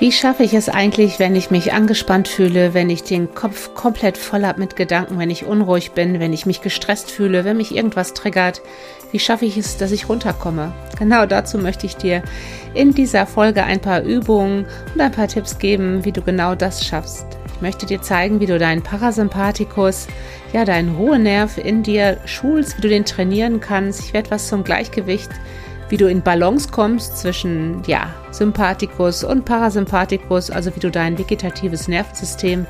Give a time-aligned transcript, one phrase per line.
[0.00, 4.16] Wie schaffe ich es eigentlich, wenn ich mich angespannt fühle, wenn ich den Kopf komplett
[4.16, 7.76] voll habe mit Gedanken, wenn ich unruhig bin, wenn ich mich gestresst fühle, wenn mich
[7.76, 8.62] irgendwas triggert?
[9.12, 10.72] Wie schaffe ich es, dass ich runterkomme?
[10.98, 12.22] Genau dazu möchte ich dir
[12.72, 14.64] in dieser Folge ein paar Übungen
[14.94, 17.26] und ein paar Tipps geben, wie du genau das schaffst.
[17.54, 20.06] Ich möchte dir zeigen, wie du deinen Parasympathikus,
[20.54, 24.00] ja, deinen Ruhenerv in dir schulst, wie du den trainieren kannst.
[24.00, 25.28] Ich werde was zum Gleichgewicht
[25.90, 31.88] wie du in Balance kommst zwischen ja, Sympathikus und Parasympathikus, also wie du dein vegetatives
[31.88, 32.64] Nervensystem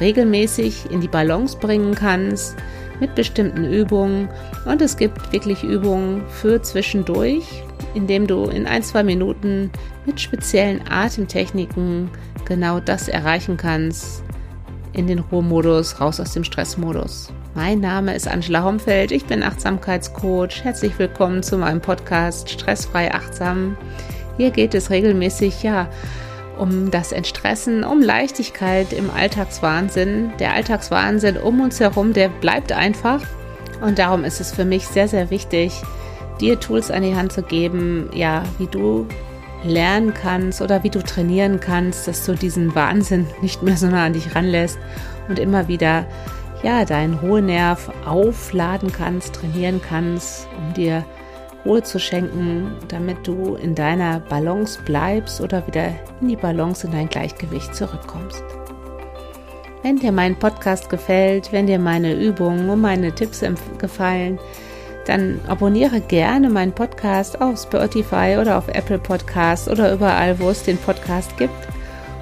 [0.00, 2.56] regelmäßig in die Balance bringen kannst
[3.00, 4.28] mit bestimmten Übungen.
[4.66, 7.62] Und es gibt wirklich Übungen für zwischendurch,
[7.94, 9.70] indem du in ein, zwei Minuten
[10.04, 12.10] mit speziellen Atemtechniken
[12.44, 14.22] genau das erreichen kannst,
[14.92, 17.32] in den Ruhemodus, raus aus dem Stressmodus.
[17.56, 20.64] Mein Name ist Angela Homfeld, ich bin Achtsamkeitscoach.
[20.64, 23.76] Herzlich willkommen zu meinem Podcast Stressfrei Achtsam.
[24.36, 25.88] Hier geht es regelmäßig ja
[26.58, 30.32] um das Entstressen, um Leichtigkeit im Alltagswahnsinn.
[30.40, 33.22] Der Alltagswahnsinn um uns herum, der bleibt einfach.
[33.80, 35.80] Und darum ist es für mich sehr, sehr wichtig,
[36.40, 39.06] dir Tools an die Hand zu geben, ja, wie du
[39.62, 44.06] lernen kannst oder wie du trainieren kannst, dass du diesen Wahnsinn nicht mehr so nah
[44.06, 44.76] an dich ranlässt
[45.28, 46.04] und immer wieder
[46.64, 51.04] ja, deinen Ruhenerv aufladen kannst, trainieren kannst, um dir
[51.66, 55.88] Ruhe zu schenken, damit du in deiner Balance bleibst oder wieder
[56.20, 58.42] in die Balance, in dein Gleichgewicht zurückkommst.
[59.82, 63.44] Wenn dir mein Podcast gefällt, wenn dir meine Übungen und meine Tipps
[63.78, 64.38] gefallen,
[65.06, 70.62] dann abonniere gerne meinen Podcast auf Spotify oder auf Apple Podcast oder überall, wo es
[70.62, 71.52] den Podcast gibt.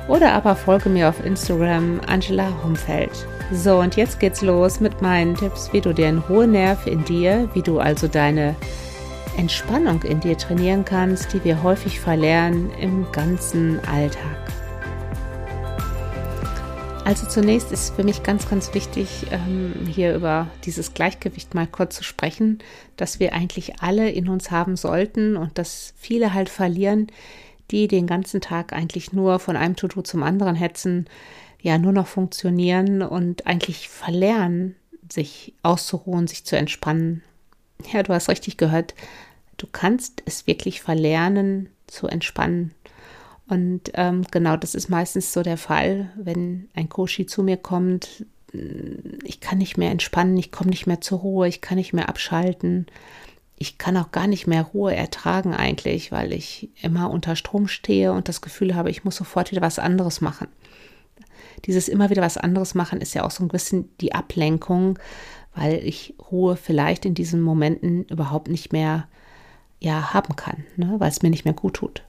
[0.09, 3.13] Oder aber folge mir auf Instagram Angela Humfeld.
[3.51, 7.63] So, und jetzt geht's los mit meinen Tipps, wie du den Ruhenerv in dir, wie
[7.63, 8.55] du also deine
[9.37, 14.37] Entspannung in dir trainieren kannst, die wir häufig verlernen im ganzen Alltag.
[17.05, 21.97] Also zunächst ist für mich ganz, ganz wichtig, ähm, hier über dieses Gleichgewicht mal kurz
[21.97, 22.61] zu sprechen,
[22.97, 27.09] dass wir eigentlich alle in uns haben sollten und dass viele halt verlieren,
[27.73, 31.07] die den ganzen Tag eigentlich nur von einem To-Do zum anderen hetzen,
[31.63, 34.75] ja nur noch funktionieren und eigentlich verlernen,
[35.11, 37.23] sich auszuruhen, sich zu entspannen.
[37.93, 38.95] Ja, du hast richtig gehört.
[39.57, 42.73] Du kannst es wirklich verlernen, zu entspannen.
[43.49, 48.27] Und ähm, genau das ist meistens so der Fall, wenn ein Koshi zu mir kommt.
[49.25, 52.09] Ich kann nicht mehr entspannen, ich komme nicht mehr zur Ruhe, ich kann nicht mehr
[52.09, 52.87] abschalten.
[53.57, 58.13] Ich kann auch gar nicht mehr Ruhe ertragen eigentlich, weil ich immer unter Strom stehe
[58.13, 60.49] und das Gefühl habe, ich muss sofort wieder was anderes machen
[61.67, 64.99] dieses immer wieder was anderes machen ist ja auch so ein bisschen die Ablenkung,
[65.55, 69.07] weil ich Ruhe vielleicht in diesen Momenten überhaupt nicht mehr
[69.81, 70.95] ja, haben kann, ne?
[70.99, 72.03] weil es mir nicht mehr gut tut.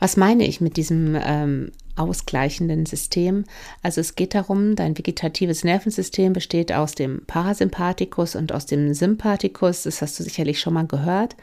[0.00, 3.44] Was meine ich mit diesem ähm, ausgleichenden System?
[3.82, 9.82] Also es geht darum, dein vegetatives Nervensystem besteht aus dem Parasympathikus und aus dem Sympathikus.
[9.82, 11.36] Das hast du sicherlich schon mal gehört.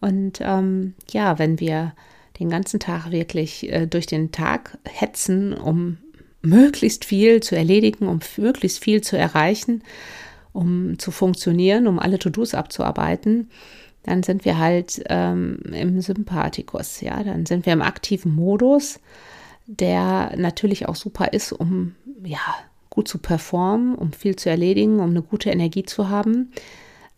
[0.00, 1.94] Und ähm, ja, wenn wir
[2.38, 5.98] den ganzen Tag wirklich äh, durch den Tag hetzen, um
[6.42, 9.82] möglichst viel zu erledigen, um möglichst viel zu erreichen,
[10.52, 13.50] um zu funktionieren, um alle To-Dos abzuarbeiten,
[14.06, 19.00] dann sind wir halt ähm, im Sympathikus, ja, dann sind wir im aktiven Modus,
[19.66, 22.38] der natürlich auch super ist, um ja
[22.88, 26.52] gut zu performen, um viel zu erledigen, um eine gute Energie zu haben.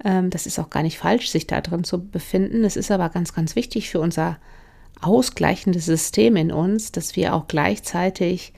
[0.02, 2.64] Ähm, das ist auch gar nicht falsch, sich da drin zu befinden.
[2.64, 4.38] Es ist aber ganz, ganz wichtig für unser
[5.00, 8.53] ausgleichendes System in uns, dass wir auch gleichzeitig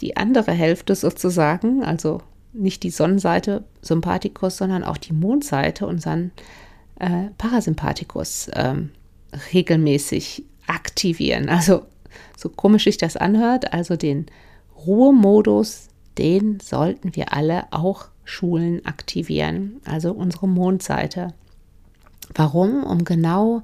[0.00, 2.20] die andere Hälfte sozusagen, also
[2.52, 6.32] nicht die Sonnenseite Sympathikus, sondern auch die Mondseite, unseren
[6.98, 8.90] äh, Parasympathikus ähm,
[9.52, 11.48] regelmäßig aktivieren.
[11.48, 11.82] Also
[12.36, 14.26] so komisch sich das anhört, also den
[14.86, 21.28] Ruhemodus, den sollten wir alle auch schulen, aktivieren, also unsere Mondseite.
[22.34, 22.84] Warum?
[22.84, 23.62] Um genau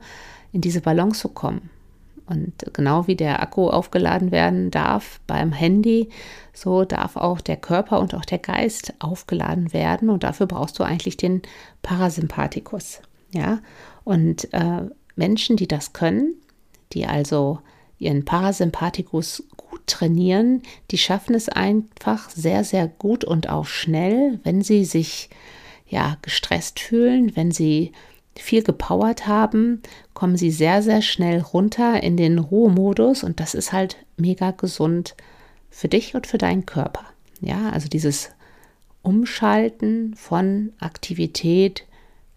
[0.53, 1.71] in diese Balance zu kommen.
[2.27, 6.09] Und genau wie der Akku aufgeladen werden darf beim Handy,
[6.55, 10.09] so darf auch der Körper und auch der Geist aufgeladen werden.
[10.09, 11.43] Und dafür brauchst du eigentlich den
[11.83, 13.01] Parasympathikus.
[13.33, 13.61] Ja,
[14.05, 14.83] und äh,
[15.17, 16.35] Menschen, die das können,
[16.93, 17.59] die also
[17.99, 24.63] ihren Parasympathikus gut trainieren, die schaffen es einfach sehr, sehr gut und auch schnell, wenn
[24.63, 25.31] sie sich
[25.87, 27.93] ja gestresst fühlen, wenn sie
[28.37, 29.83] viel gepowert haben,
[30.13, 35.15] kommen sie sehr, sehr schnell runter in den Ruhemodus und das ist halt mega gesund
[35.71, 37.05] für dich und für deinen Körper.
[37.41, 38.31] Ja, also dieses
[39.03, 41.85] Umschalten von Aktivität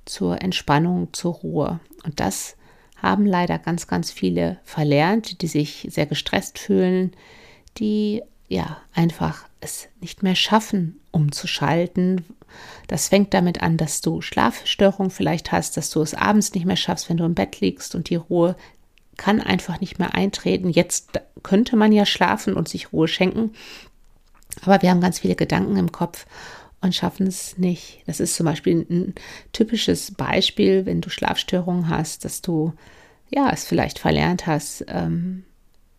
[0.06, 1.80] zur Entspannung, zur Ruhe.
[2.04, 2.56] Und das
[2.98, 7.12] haben leider ganz, ganz viele verlernt, die sich sehr gestresst fühlen,
[7.78, 12.25] die ja einfach es nicht mehr schaffen, umzuschalten.
[12.88, 16.75] Das fängt damit an, dass du Schlafstörungen vielleicht hast, dass du es abends nicht mehr
[16.75, 18.56] schaffst, wenn du im Bett liegst und die Ruhe
[19.18, 20.69] kann einfach nicht mehr eintreten.
[20.69, 23.51] Jetzt könnte man ja schlafen und sich Ruhe schenken,
[24.62, 26.25] aber wir haben ganz viele Gedanken im Kopf
[26.81, 28.04] und schaffen es nicht.
[28.06, 29.15] Das ist zum Beispiel ein
[29.51, 32.74] typisches Beispiel, wenn du Schlafstörungen hast, dass du
[33.30, 35.44] ja es vielleicht verlernt hast, ähm,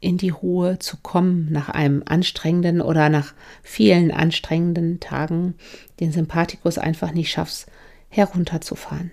[0.00, 5.54] in die Ruhe zu kommen nach einem anstrengenden oder nach vielen anstrengenden Tagen,
[6.00, 7.66] den Sympathikus einfach nicht schaffst,
[8.08, 9.12] herunterzufahren.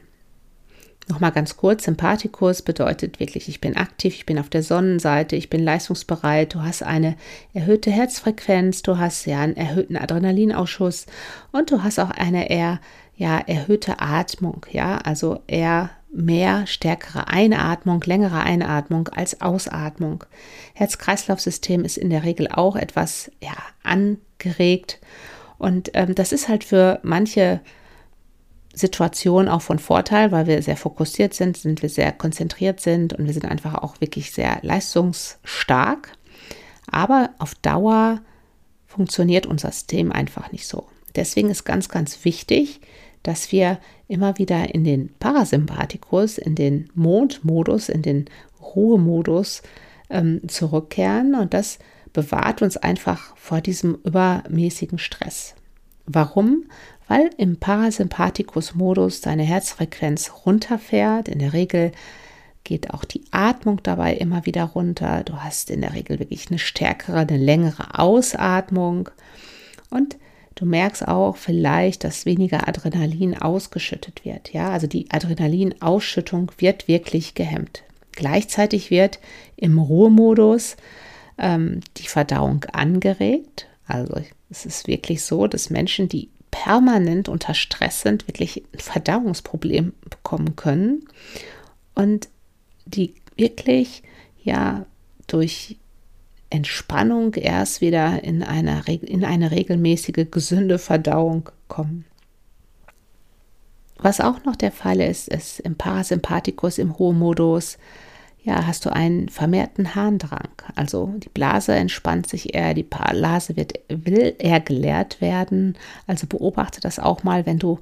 [1.07, 5.51] Nochmal ganz kurz, Sympathikus bedeutet wirklich, ich bin aktiv, ich bin auf der Sonnenseite, ich
[5.51, 7.15] bin leistungsbereit, du hast eine
[7.53, 11.05] erhöhte Herzfrequenz, du hast ja einen erhöhten Adrenalinausschuss
[11.51, 12.79] und du hast auch eine eher
[13.15, 20.23] ja, erhöhte Atmung, ja, also eher mehr stärkere Einatmung, längere Einatmung als Ausatmung.
[20.73, 24.99] Herz-Kreislauf-System ist in der Regel auch etwas ja, angeregt
[25.57, 27.61] und ähm, das ist halt für manche
[28.73, 33.25] Situation auch von Vorteil, weil wir sehr fokussiert sind, sind wir sehr konzentriert sind und
[33.25, 36.11] wir sind einfach auch wirklich sehr leistungsstark.
[36.91, 38.21] Aber auf Dauer
[38.85, 40.87] funktioniert unser System einfach nicht so.
[41.15, 42.81] Deswegen ist ganz, ganz wichtig,
[43.27, 48.25] dass wir immer wieder in den Parasympathikus, in den Mondmodus, in den
[48.61, 49.61] Ruhemodus
[50.09, 51.79] ähm, zurückkehren und das
[52.13, 55.55] bewahrt uns einfach vor diesem übermäßigen Stress.
[56.05, 56.65] Warum?
[57.07, 61.27] weil im Parasympathikus-Modus deine Herzfrequenz runterfährt.
[61.27, 61.91] In der Regel
[62.63, 65.23] geht auch die Atmung dabei immer wieder runter.
[65.23, 69.09] Du hast in der Regel wirklich eine stärkere, eine längere Ausatmung
[69.89, 70.17] und
[70.55, 74.53] du merkst auch vielleicht, dass weniger Adrenalin ausgeschüttet wird.
[74.53, 77.83] Ja, also die Adrenalinausschüttung wird wirklich gehemmt.
[78.13, 79.19] Gleichzeitig wird
[79.57, 80.77] im Ruhemodus
[81.37, 83.67] ähm, die Verdauung angeregt.
[83.87, 84.15] Also
[84.49, 90.55] es ist wirklich so, dass Menschen, die permanent unter Stress sind, wirklich ein Verdauungsproblem bekommen
[90.55, 91.05] können
[91.93, 92.29] und
[92.85, 94.03] die wirklich
[94.41, 94.85] ja
[95.27, 95.77] durch
[96.49, 102.05] Entspannung erst wieder in eine, in eine regelmäßige, gesunde Verdauung kommen.
[103.97, 107.77] Was auch noch der Fall ist, ist im Parasympathikus, im Ruhemodus,
[108.45, 110.49] ja, hast du einen vermehrten Harndrang.
[110.75, 115.75] Also die Blase entspannt sich eher, die Blase wird, will eher geleert werden.
[116.05, 117.79] Also beobachte das auch mal, wenn du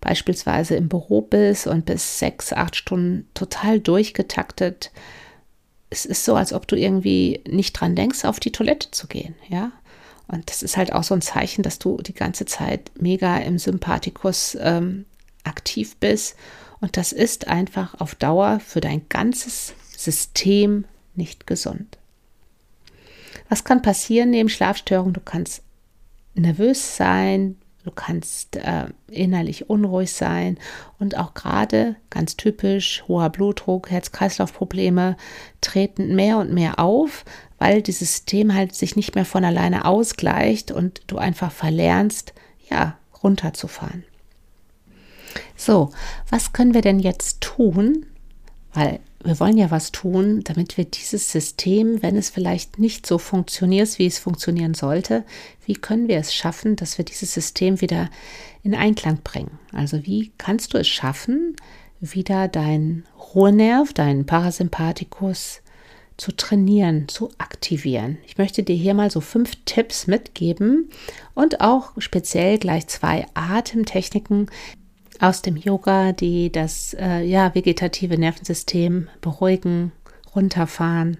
[0.00, 4.92] beispielsweise im Büro bist und bis sechs, acht Stunden total durchgetaktet.
[5.94, 9.36] Es ist so, als ob du irgendwie nicht dran denkst, auf die Toilette zu gehen,
[9.48, 9.70] ja.
[10.26, 13.60] Und das ist halt auch so ein Zeichen, dass du die ganze Zeit mega im
[13.60, 15.04] Sympathikus ähm,
[15.44, 16.34] aktiv bist.
[16.80, 21.96] Und das ist einfach auf Dauer für dein ganzes System nicht gesund.
[23.48, 25.14] Was kann passieren neben Schlafstörungen?
[25.14, 25.62] Du kannst
[26.34, 30.58] nervös sein, du kannst äh, innerlich unruhig sein
[30.98, 35.16] und auch gerade ganz typisch hoher Blutdruck, Herz-Kreislauf-Probleme
[35.60, 37.24] treten mehr und mehr auf,
[37.58, 42.32] weil dieses System halt sich nicht mehr von alleine ausgleicht und du einfach verlernst,
[42.70, 44.04] ja, runterzufahren.
[45.56, 45.90] So,
[46.30, 48.06] was können wir denn jetzt tun?
[48.72, 53.18] Weil wir wollen ja was tun, damit wir dieses System, wenn es vielleicht nicht so
[53.18, 55.24] funktioniert, wie es funktionieren sollte,
[55.66, 58.10] wie können wir es schaffen, dass wir dieses System wieder
[58.62, 59.58] in Einklang bringen?
[59.72, 61.56] Also wie kannst du es schaffen,
[62.00, 63.04] wieder deinen
[63.34, 65.62] Ruhenerv, deinen Parasympathikus
[66.16, 68.18] zu trainieren, zu aktivieren.
[68.26, 70.90] Ich möchte dir hier mal so fünf Tipps mitgeben
[71.34, 74.48] und auch speziell gleich zwei Atemtechniken,
[75.20, 79.92] aus dem Yoga, die das äh, ja, vegetative Nervensystem beruhigen,
[80.34, 81.18] runterfahren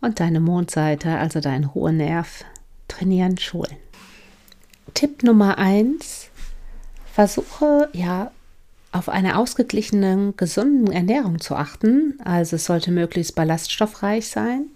[0.00, 2.44] und deine Mondseite, also deinen hohen Nerv,
[2.88, 3.76] trainieren, schulen.
[4.94, 6.30] Tipp Nummer eins:
[7.12, 8.30] Versuche ja
[8.92, 12.18] auf eine ausgeglichene, gesunde Ernährung zu achten.
[12.24, 14.66] Also es sollte möglichst ballaststoffreich sein.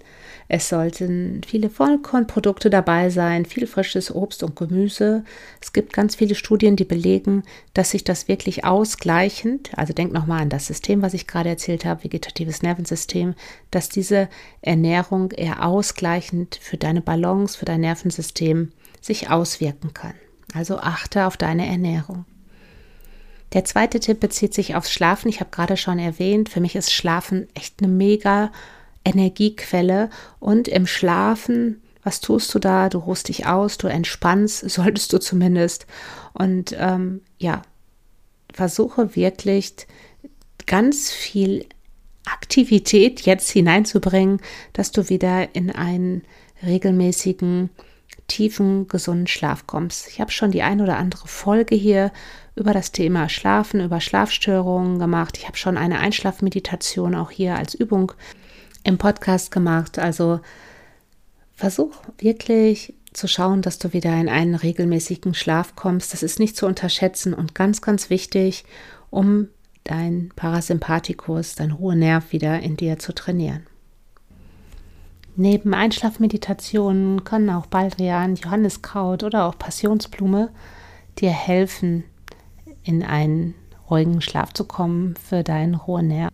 [0.52, 5.23] Es sollten viele Vollkornprodukte dabei sein, viel frisches Obst und Gemüse.
[5.61, 10.42] Es gibt ganz viele Studien, die belegen, dass sich das wirklich ausgleichend, also denk nochmal
[10.42, 13.37] an das System, was ich gerade erzählt habe, vegetatives Nervensystem,
[13.71, 14.28] dass diese
[14.61, 20.14] Ernährung eher ausgleichend für deine Balance, für dein Nervensystem sich auswirken kann.
[20.52, 22.25] Also achte auf deine Ernährung.
[23.52, 25.28] Der zweite Tipp bezieht sich aufs Schlafen.
[25.28, 28.50] Ich habe gerade schon erwähnt, für mich ist Schlafen echt eine mega
[29.04, 32.88] Energiequelle und im Schlafen, was tust du da?
[32.88, 35.87] Du ruhst dich aus, du entspannst, solltest du zumindest.
[36.33, 37.62] Und ähm, ja,
[38.52, 39.75] versuche wirklich
[40.66, 41.66] ganz viel
[42.26, 44.40] Aktivität jetzt hineinzubringen,
[44.73, 46.23] dass du wieder in einen
[46.62, 47.71] regelmäßigen,
[48.28, 50.09] tiefen, gesunden Schlaf kommst.
[50.09, 52.12] Ich habe schon die ein oder andere Folge hier
[52.54, 55.37] über das Thema Schlafen, über Schlafstörungen gemacht.
[55.38, 58.12] Ich habe schon eine Einschlafmeditation auch hier als Übung
[58.84, 59.99] im Podcast gemacht.
[59.99, 60.40] Also
[61.54, 66.12] versuch wirklich zu schauen, dass du wieder in einen regelmäßigen Schlaf kommst.
[66.12, 68.64] Das ist nicht zu unterschätzen und ganz, ganz wichtig,
[69.10, 69.49] um
[69.84, 73.66] dein Parasympathikus, dein hoher Nerv wieder in dir zu trainieren.
[75.37, 80.50] Neben Einschlafmeditationen können auch Baldrian, Johanniskraut oder auch Passionsblume
[81.18, 82.04] dir helfen,
[82.82, 83.54] in einen
[83.88, 86.30] ruhigen Schlaf zu kommen für deinen hohen Nerv.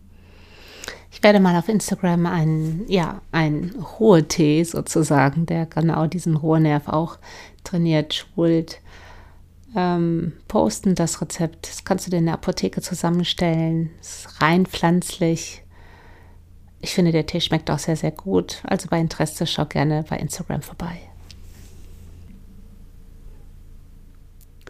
[1.11, 7.17] Ich werde mal auf Instagram einen, ja, einen Ruhetee sozusagen, der genau diesen Ruhenerv auch
[7.63, 8.81] trainiert, schult,
[9.75, 11.69] ähm, posten das Rezept.
[11.69, 13.91] Das kannst du dir in der Apotheke zusammenstellen.
[13.99, 15.63] Ist rein pflanzlich.
[16.79, 18.61] Ich finde, der Tee schmeckt auch sehr, sehr gut.
[18.63, 20.99] Also bei Interesse schau gerne bei Instagram vorbei.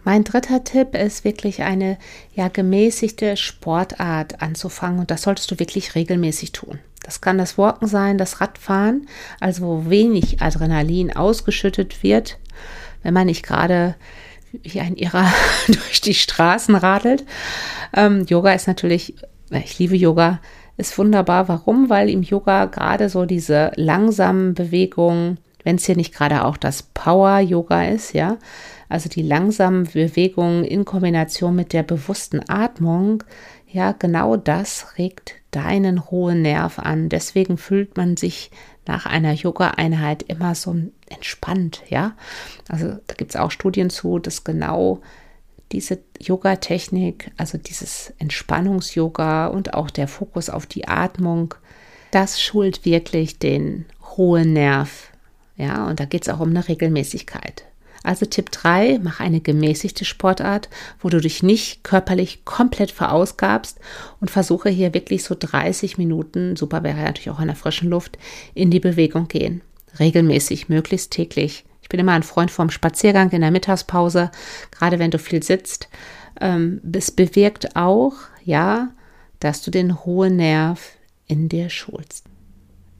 [0.07, 1.97] Mein dritter Tipp ist wirklich eine
[2.33, 6.79] ja gemäßigte Sportart anzufangen und das solltest du wirklich regelmäßig tun.
[7.03, 9.09] Das kann das Walken sein, das Radfahren,
[9.41, 12.39] also wo wenig Adrenalin ausgeschüttet wird,
[13.03, 13.95] wenn man nicht gerade
[14.53, 15.29] wie ein Irrer
[15.67, 17.25] durch die Straßen radelt.
[17.93, 19.13] Ähm, Yoga ist natürlich,
[19.49, 20.39] ich liebe Yoga,
[20.77, 21.49] ist wunderbar.
[21.49, 21.89] Warum?
[21.89, 25.37] Weil im Yoga gerade so diese langsamen Bewegungen,
[25.67, 28.37] wenn es hier nicht gerade auch das Power-Yoga ist, ja,
[28.87, 33.25] also die langsamen Bewegungen in Kombination mit der bewussten Atmung,
[33.69, 37.09] ja, genau das regt deinen hohen Nerv an.
[37.09, 38.49] Deswegen fühlt man sich
[38.85, 40.73] nach einer Yoga-Einheit immer so
[41.09, 42.15] entspannt, ja.
[42.69, 45.01] Also da gibt es auch Studien zu, dass genau
[45.73, 51.55] diese Yoga-Technik, also dieses Entspannungs-Yoga und auch der Fokus auf die Atmung,
[52.11, 55.11] das schult wirklich den hohen Nerv.
[55.57, 57.65] Ja, und da geht es auch um eine Regelmäßigkeit.
[58.03, 60.69] Also Tipp 3, mach eine gemäßigte Sportart,
[61.01, 63.79] wo du dich nicht körperlich komplett verausgabst
[64.21, 68.17] und versuche hier wirklich so 30 Minuten, super wäre natürlich auch in der frischen Luft,
[68.53, 69.61] in die Bewegung gehen.
[69.99, 71.65] Regelmäßig, möglichst täglich.
[71.81, 74.31] Ich bin immer ein Freund vom Spaziergang in der Mittagspause,
[74.71, 75.89] gerade wenn du viel sitzt.
[76.39, 78.89] Ähm, es bewirkt auch, ja,
[79.39, 80.97] dass du den hohen Nerv
[81.27, 82.25] in dir schulst.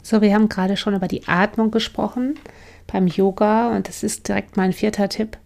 [0.08, 2.40] So, wir haben gerade schon über die Atmung gesprochen
[2.90, 5.38] beim Yoga und das ist direkt mein vierter Tipp.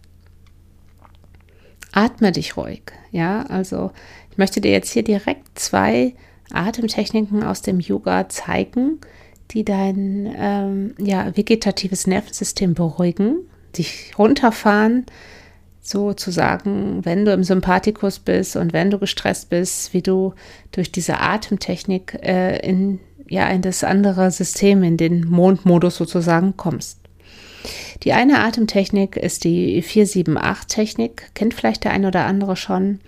[1.90, 2.82] Atme dich ruhig.
[3.10, 3.90] Ja, also
[4.30, 6.14] ich möchte dir jetzt hier direkt zwei
[6.52, 9.00] Atemtechniken aus dem Yoga zeigen,
[9.50, 13.38] die dein ähm, ja, vegetatives Nervensystem beruhigen,
[13.76, 15.06] dich runterfahren,
[15.80, 20.34] sozusagen, wenn du im Sympathikus bist und wenn du gestresst bist, wie du
[20.70, 23.00] durch diese Atemtechnik äh, in,
[23.32, 26.98] ja, in das andere System, in den Mondmodus sozusagen kommst.
[28.02, 33.00] Die eine Atemtechnik ist die 478-Technik, kennt vielleicht der eine oder andere schon.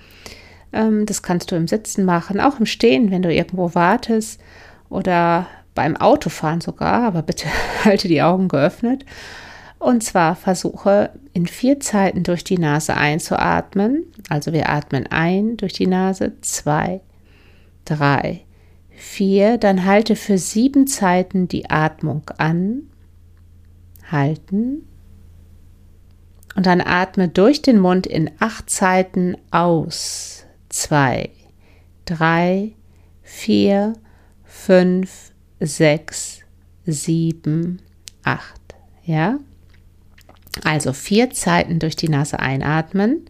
[0.73, 4.41] Ähm, das kannst du im Sitzen machen, auch im Stehen, wenn du irgendwo wartest
[4.89, 7.49] oder beim Autofahren sogar, aber bitte
[7.85, 9.05] halte die Augen geöffnet.
[9.79, 14.05] Und zwar versuche in vier Zeiten durch die Nase einzuatmen.
[14.31, 17.03] Also wir atmen ein durch die Nase, zwei,
[17.85, 18.45] drei,
[18.97, 19.59] vier.
[19.59, 22.91] Dann halte für sieben Zeiten die Atmung an
[24.11, 24.87] halten
[26.55, 30.47] und dann atme durch den Mund in acht Zeiten aus.
[30.69, 31.31] Zwei,
[32.05, 32.73] drei,
[33.23, 33.95] vier,
[34.45, 36.41] fünf, sechs,
[36.87, 37.81] sieben,
[38.23, 38.61] acht.
[39.05, 39.39] Ja?
[40.63, 43.27] Also vier Zeiten durch die Nase einatmen,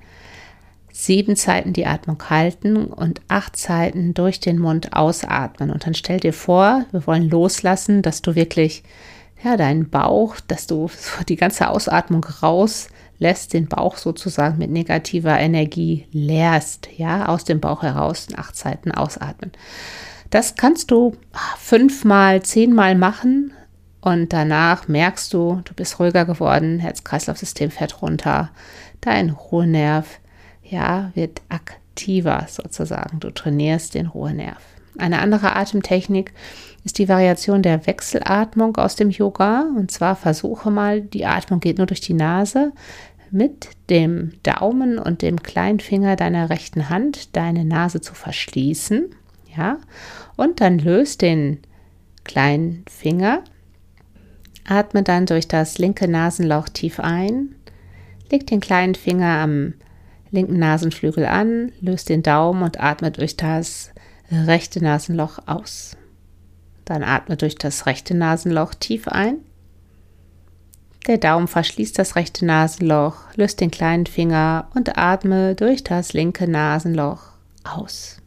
[0.97, 5.71] sieben Zeiten die Atmung halten und acht Zeiten durch den Mund ausatmen.
[5.71, 8.85] Und dann stell dir vor, wir wollen loslassen, dass du wirklich
[9.43, 10.89] ja, deinen Bauch, dass du
[11.29, 17.83] die ganze Ausatmung rauslässt, den Bauch sozusagen mit negativer Energie leerst, ja, aus dem Bauch
[17.83, 19.51] heraus, acht Zeiten ausatmen.
[20.31, 21.17] Das kannst du
[21.59, 23.53] fünfmal, zehnmal machen
[24.01, 28.51] und danach merkst du, du bist ruhiger geworden, Herz-Kreislauf-System fährt runter,
[29.01, 30.21] dein Ruhenerv,
[30.65, 33.21] ja, wird aktiver sozusagen.
[33.21, 34.63] Du trainierst den Ruhenerv.
[34.99, 36.33] Eine andere Atemtechnik
[36.85, 39.67] ist die Variation der Wechselatmung aus dem Yoga.
[39.77, 42.73] Und zwar versuche mal, die Atmung geht nur durch die Nase,
[43.31, 49.07] mit dem Daumen und dem kleinen Finger deiner rechten Hand deine Nase zu verschließen.
[49.57, 49.79] Ja,
[50.37, 51.59] und dann löst den
[52.23, 53.43] kleinen Finger.
[54.67, 57.55] Atme dann durch das linke Nasenloch tief ein.
[58.31, 59.75] Leg den kleinen Finger am
[60.35, 63.93] linken Nasenflügel an, löst den Daumen und atme durch das
[64.31, 65.97] rechte Nasenloch aus.
[66.85, 69.37] Dann atme durch das rechte Nasenloch tief ein.
[71.07, 76.49] Der Daumen verschließt das rechte Nasenloch, löst den kleinen Finger und atme durch das linke
[76.49, 77.21] Nasenloch
[77.63, 78.19] aus.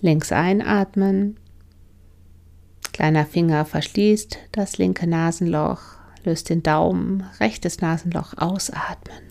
[0.00, 1.36] Links einatmen.
[2.92, 5.80] Kleiner Finger verschließt das linke Nasenloch,
[6.24, 9.30] löst den Daumen, rechtes Nasenloch ausatmen.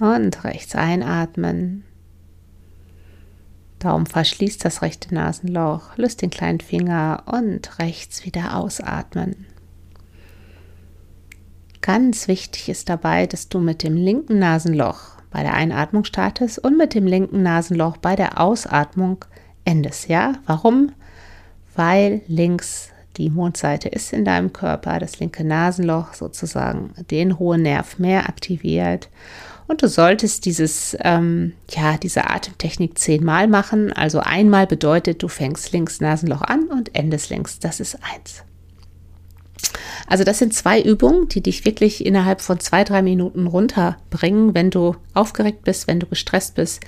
[0.00, 1.84] Und rechts einatmen.
[3.78, 9.46] Daumen verschließt das rechte Nasenloch, löst den kleinen Finger und rechts wieder ausatmen.
[11.80, 16.76] Ganz wichtig ist dabei, dass du mit dem linken Nasenloch bei der Einatmung startest und
[16.76, 19.24] mit dem linken Nasenloch bei der Ausatmung
[19.64, 20.08] endest.
[20.08, 20.92] Ja, warum?
[21.74, 27.98] Weil links die Mondseite ist in deinem Körper, das linke Nasenloch sozusagen den hohen Nerv
[27.98, 29.08] mehr aktiviert
[29.68, 33.92] und du solltest dieses, ähm, ja, diese Atemtechnik zehnmal machen.
[33.92, 37.58] Also einmal bedeutet, du fängst links Nasenloch an und endest links.
[37.58, 38.44] Das ist eins.
[40.06, 44.70] Also das sind zwei Übungen, die dich wirklich innerhalb von zwei, drei Minuten runterbringen, wenn
[44.70, 46.80] du aufgeregt bist, wenn du gestresst bist,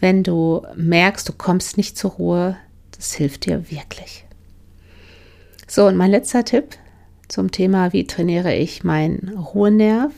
[0.00, 2.56] wenn du merkst, du kommst nicht zur Ruhe.
[2.96, 4.24] Das hilft dir wirklich.
[5.66, 6.76] So, und mein letzter Tipp
[7.28, 10.12] zum Thema, wie trainiere ich meinen Ruhenerv?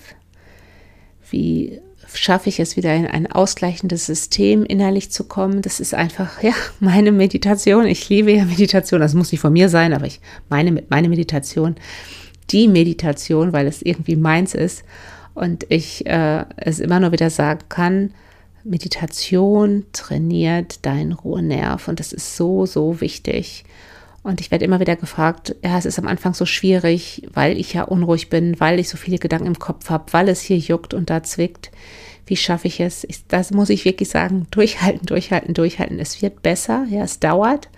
[1.30, 1.80] Wie
[2.14, 5.62] schaffe ich es wieder in ein ausgleichendes System innerlich zu kommen.
[5.62, 7.86] Das ist einfach, ja, meine Meditation.
[7.86, 9.00] Ich liebe ja Meditation.
[9.00, 11.76] Das muss nicht von mir sein, aber ich meine meine Meditation,
[12.50, 14.84] die Meditation, weil es irgendwie meins ist.
[15.34, 18.12] Und ich äh, es immer nur wieder sagen kann,
[18.64, 21.88] Meditation trainiert deinen Ruhenerv.
[21.88, 23.64] Und das ist so, so wichtig.
[24.22, 27.72] Und ich werde immer wieder gefragt, ja, es ist am Anfang so schwierig, weil ich
[27.72, 30.92] ja unruhig bin, weil ich so viele Gedanken im Kopf habe, weil es hier juckt
[30.92, 31.70] und da zwickt.
[32.26, 33.04] Wie schaffe ich es?
[33.04, 35.98] Ich, das muss ich wirklich sagen, durchhalten, durchhalten, durchhalten.
[35.98, 37.70] Es wird besser, ja, es dauert.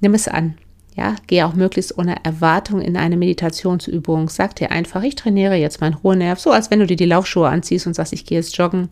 [0.00, 0.56] Nimm es an.
[1.00, 4.28] Ja, geh auch möglichst ohne Erwartung in eine Meditationsübung.
[4.28, 7.48] Sag dir einfach, ich trainiere jetzt meinen Ruhenerv, so als wenn du dir die Laufschuhe
[7.48, 8.90] anziehst und sagst, ich gehe jetzt joggen.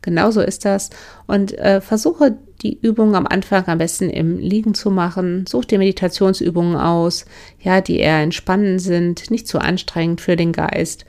[0.00, 0.88] Genauso ist das.
[1.26, 5.44] Und äh, versuche die Übung am Anfang am besten im Liegen zu machen.
[5.46, 7.26] Such dir Meditationsübungen aus,
[7.60, 11.04] ja, die eher entspannend sind, nicht zu anstrengend für den Geist,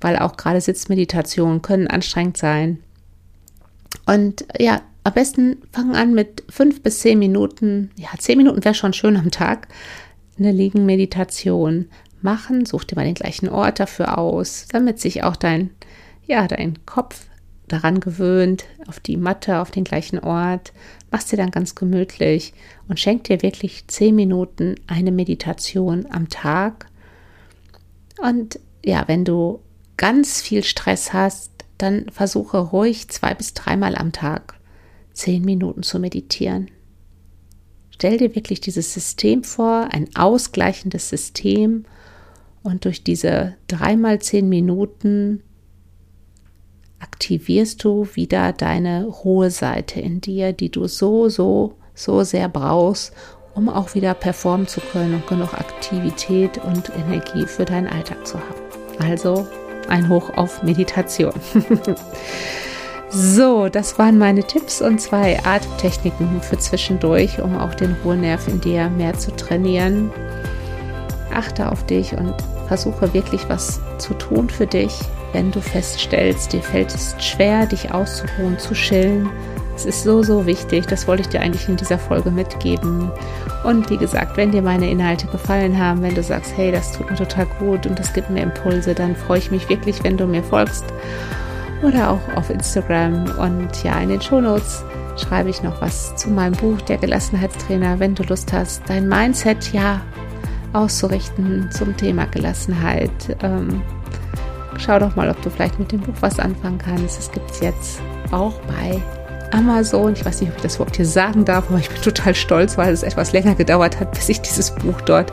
[0.00, 2.78] weil auch gerade Sitzmeditationen können anstrengend sein.
[4.06, 7.90] Und ja, am besten fangen an mit fünf bis zehn Minuten.
[7.96, 9.68] Ja, zehn Minuten wäre schon schön am Tag.
[10.38, 11.88] Eine Liegenmeditation
[12.20, 12.66] machen.
[12.66, 15.70] Such dir mal den gleichen Ort dafür aus, damit sich auch dein,
[16.26, 17.26] ja, dein Kopf
[17.66, 20.72] daran gewöhnt, auf die Matte, auf den gleichen Ort.
[21.10, 22.54] Machst dir dann ganz gemütlich
[22.88, 26.86] und schenk dir wirklich zehn Minuten eine Meditation am Tag.
[28.20, 29.60] Und ja, wenn du
[29.96, 34.54] ganz viel Stress hast, dann versuche ruhig zwei bis dreimal am Tag
[35.12, 36.70] zehn Minuten zu meditieren.
[37.90, 41.84] Stell dir wirklich dieses System vor, ein ausgleichendes System
[42.62, 45.42] und durch diese dreimal zehn Minuten
[46.98, 53.12] aktivierst du wieder deine hohe Seite in dir, die du so, so, so sehr brauchst,
[53.54, 58.38] um auch wieder performen zu können und genug Aktivität und Energie für deinen Alltag zu
[58.38, 58.60] haben.
[58.98, 59.46] Also
[59.88, 61.34] ein Hoch auf Meditation.
[63.14, 68.58] So, das waren meine Tipps und zwei Atemtechniken für zwischendurch, um auch den Ruhenerv in
[68.62, 70.10] dir mehr zu trainieren.
[71.30, 72.34] Achte auf dich und
[72.68, 74.98] versuche wirklich was zu tun für dich,
[75.34, 79.28] wenn du feststellst, dir fällt es schwer, dich auszuruhen, zu chillen.
[79.76, 80.86] Es ist so, so wichtig.
[80.86, 83.10] Das wollte ich dir eigentlich in dieser Folge mitgeben.
[83.62, 87.10] Und wie gesagt, wenn dir meine Inhalte gefallen haben, wenn du sagst, hey, das tut
[87.10, 90.26] mir total gut und das gibt mir Impulse, dann freue ich mich wirklich, wenn du
[90.26, 90.84] mir folgst
[91.82, 93.24] oder auch auf Instagram.
[93.38, 94.84] Und ja, in den Shownotes
[95.16, 99.72] schreibe ich noch was zu meinem Buch, der Gelassenheitstrainer, wenn du Lust hast, dein Mindset
[99.72, 100.00] ja
[100.72, 103.36] auszurichten zum Thema Gelassenheit.
[103.42, 103.82] Ähm,
[104.78, 107.18] schau doch mal, ob du vielleicht mit dem Buch was anfangen kannst.
[107.18, 109.00] Es gibt es jetzt auch bei
[109.52, 110.14] Amazon.
[110.14, 112.78] Ich weiß nicht, ob ich das überhaupt hier sagen darf, aber ich bin total stolz,
[112.78, 115.32] weil es etwas länger gedauert hat, bis ich dieses Buch dort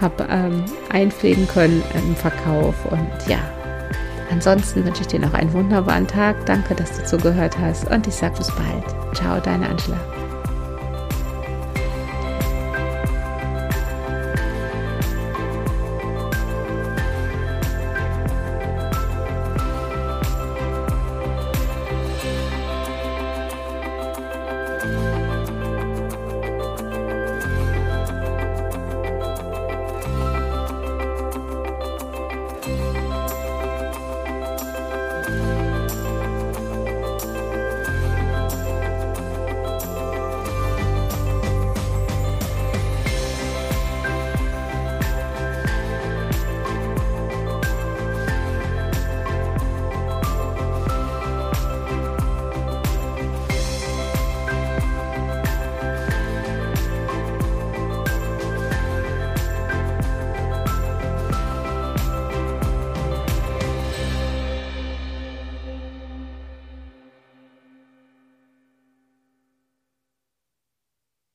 [0.00, 2.74] habe ähm, einpflegen können im Verkauf.
[2.90, 3.38] Und ja,
[4.34, 6.44] Ansonsten wünsche ich dir noch einen wunderbaren Tag.
[6.44, 9.16] Danke, dass du zugehört hast und ich sage bis bald.
[9.16, 10.13] Ciao, deine Angela.